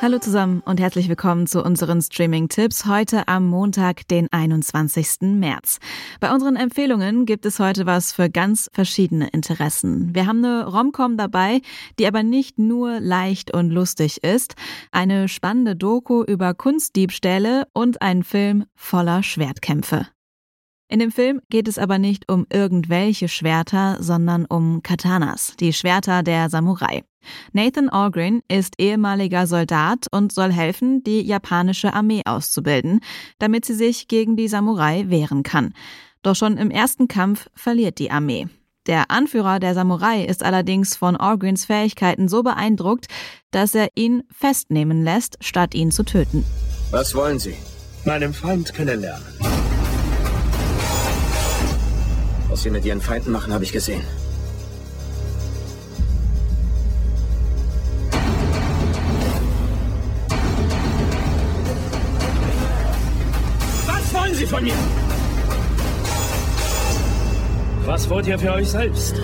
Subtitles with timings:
[0.00, 5.22] Hallo zusammen und herzlich willkommen zu unseren Streaming-Tipps heute am Montag, den 21.
[5.22, 5.80] März.
[6.20, 10.14] Bei unseren Empfehlungen gibt es heute was für ganz verschiedene Interessen.
[10.14, 11.62] Wir haben eine Romcom dabei,
[11.98, 14.54] die aber nicht nur leicht und lustig ist,
[14.92, 20.06] eine spannende Doku über Kunstdiebstähle und einen Film voller Schwertkämpfe.
[20.90, 26.22] In dem Film geht es aber nicht um irgendwelche Schwerter, sondern um Katanas, die Schwerter
[26.22, 27.04] der Samurai.
[27.52, 33.00] Nathan Algren ist ehemaliger Soldat und soll helfen, die japanische Armee auszubilden,
[33.38, 35.74] damit sie sich gegen die Samurai wehren kann.
[36.22, 38.48] Doch schon im ersten Kampf verliert die Armee.
[38.86, 43.08] Der Anführer der Samurai ist allerdings von Algrens Fähigkeiten so beeindruckt,
[43.50, 46.44] dass er ihn festnehmen lässt, statt ihn zu töten.
[46.90, 47.54] Was wollen Sie?
[48.06, 49.26] Meinem Feind kennenlernen.
[52.48, 54.02] Was Sie mit Ihren Feinden machen, habe ich gesehen.
[63.86, 64.74] Was wollen Sie von mir?
[67.84, 69.14] Was wollt ihr für euch selbst?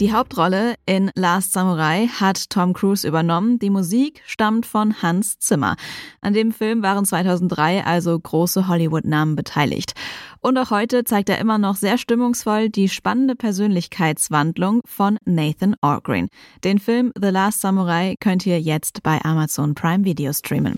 [0.00, 3.60] Die Hauptrolle in Last Samurai hat Tom Cruise übernommen.
[3.60, 5.76] Die Musik stammt von Hans Zimmer.
[6.20, 9.92] An dem Film waren 2003 also große Hollywood-Namen beteiligt.
[10.40, 16.28] Und auch heute zeigt er immer noch sehr stimmungsvoll die spannende Persönlichkeitswandlung von Nathan Algren.
[16.64, 20.76] Den Film The Last Samurai könnt ihr jetzt bei Amazon Prime Video streamen.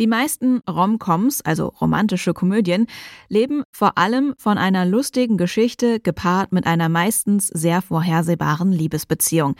[0.00, 2.86] Die meisten Romcoms, also romantische Komödien,
[3.28, 9.56] leben vor allem von einer lustigen Geschichte gepaart mit einer meistens sehr vorhersehbaren Liebesbeziehung.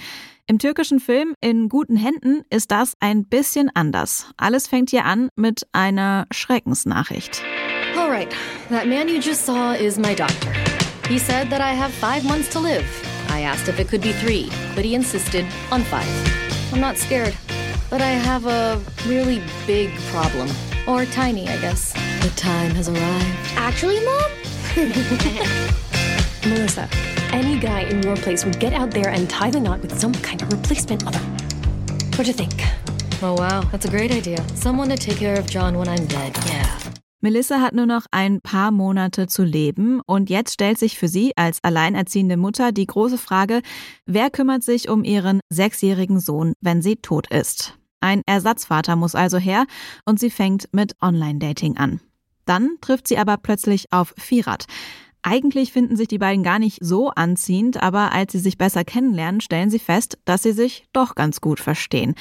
[0.47, 4.31] Im türkischen Film In guten Händen ist das ein bisschen anders.
[4.39, 7.43] Alles fängt hier an mit einer Schreckensnachricht.
[7.99, 8.35] All right,
[8.71, 10.53] that man you just saw is my doctor.
[11.07, 12.87] He said that I have five months to live.
[13.29, 16.09] I asked if it could be three, but he insisted on five.
[16.73, 17.37] I'm not scared.
[17.91, 20.49] But I have a really big problem.
[20.87, 21.93] Or tiny, I guess.
[22.23, 23.37] The time has arrived.
[23.57, 24.31] Actually, Mom?
[26.49, 26.89] Melissa,
[27.33, 30.13] any guy in your place would get out there and tie the knot with some
[30.13, 31.19] kind of replacement mother.
[32.15, 32.63] What do you think?
[33.23, 33.63] Oh, wow.
[33.73, 34.39] That's a great idea.
[34.55, 36.39] Someone to take care of John when I'm dead.
[36.47, 36.81] Yeah.
[37.23, 41.33] Melissa hat nur noch ein paar Monate zu leben und jetzt stellt sich für sie
[41.37, 43.61] als alleinerziehende Mutter die große Frage,
[44.07, 47.80] wer kümmert sich um ihren sechsjährigen Sohn, wenn sie tot ist?
[48.01, 49.67] Ein Ersatzvater muss also her
[50.05, 52.01] und sie fängt mit Online-Dating an.
[52.47, 54.67] Dann trifft sie aber plötzlich auf Firat.
[55.23, 59.41] Eigentlich finden sich die beiden gar nicht so anziehend, aber als sie sich besser kennenlernen,
[59.41, 62.15] stellen sie fest, dass sie sich doch ganz gut verstehen.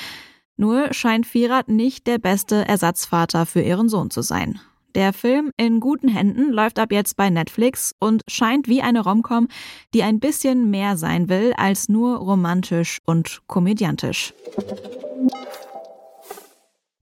[0.57, 4.59] Nur scheint Firat nicht der beste Ersatzvater für ihren Sohn zu sein.
[4.95, 9.47] Der Film in guten Händen läuft ab jetzt bei Netflix und scheint wie eine Romcom,
[9.94, 14.34] die ein bisschen mehr sein will als nur romantisch und komödiantisch.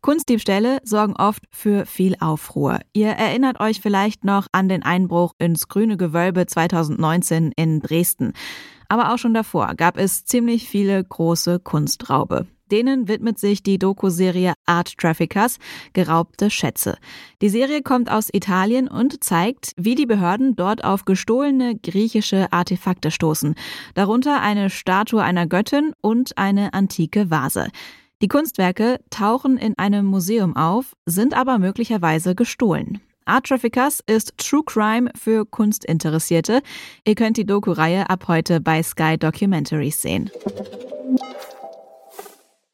[0.07, 2.79] Kunstdiebstähle sorgen oft für viel Aufruhr.
[2.93, 8.31] Ihr erinnert euch vielleicht noch an den Einbruch ins Grüne Gewölbe 2019 in Dresden.
[8.87, 12.47] Aber auch schon davor gab es ziemlich viele große Kunstraube.
[12.71, 15.57] Denen widmet sich die Doku-Serie Art Traffickers,
[15.91, 16.97] geraubte Schätze.
[17.41, 23.11] Die Serie kommt aus Italien und zeigt, wie die Behörden dort auf gestohlene griechische Artefakte
[23.11, 23.55] stoßen.
[23.93, 27.67] Darunter eine Statue einer Göttin und eine antike Vase.
[28.19, 32.99] Die Kunstwerke tauchen in einem Museum auf, sind aber möglicherweise gestohlen.
[33.25, 36.61] Art Traffickers ist True Crime für Kunstinteressierte.
[37.05, 40.31] Ihr könnt die Doku-Reihe ab heute bei Sky Documentaries sehen.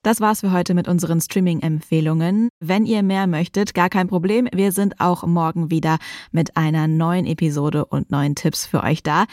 [0.03, 2.49] Das war's für heute mit unseren Streaming-Empfehlungen.
[2.59, 4.49] Wenn ihr mehr möchtet, gar kein Problem.
[4.53, 5.97] Wir sind auch morgen wieder
[6.33, 9.23] mit einer neuen Episode und neuen Tipps für euch da.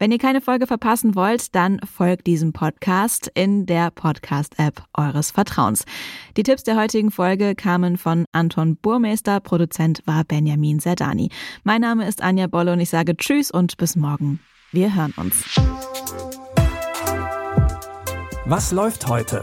[0.00, 5.84] Wenn ihr keine Folge verpassen wollt, dann folgt diesem Podcast in der Podcast-App eures Vertrauens.
[6.36, 11.30] Die Tipps der heutigen Folge kamen von Anton Burmeister, Produzent war Benjamin Serdani.
[11.62, 14.40] Mein Name ist Anja Bolle und ich sage Tschüss und bis morgen.
[14.72, 15.44] Wir hören uns.
[18.44, 19.42] Was läuft heute?